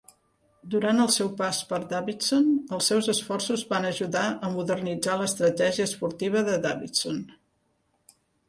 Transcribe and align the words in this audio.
Durant 0.75 1.01
el 1.03 1.09
seu 1.15 1.27
pas 1.41 1.59
per 1.71 1.79
Davidson, 1.91 2.47
els 2.77 2.89
seus 2.91 3.11
esforços 3.15 3.65
van 3.75 3.87
ajudar 3.91 4.25
a 4.47 4.51
modernitzar 4.57 5.19
l'estratègia 5.21 5.89
esportiva 5.93 6.47
de 6.53 6.61
Davidson. 6.69 7.25